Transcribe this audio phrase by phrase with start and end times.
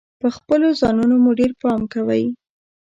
[0.19, 2.25] پر خپلو ځانونو مو ډیر پام کوﺉ.